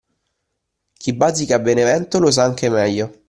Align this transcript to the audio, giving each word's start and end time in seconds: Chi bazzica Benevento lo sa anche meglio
Chi 0.97 1.13
bazzica 1.13 1.59
Benevento 1.59 2.17
lo 2.17 2.31
sa 2.31 2.43
anche 2.43 2.69
meglio 2.69 3.19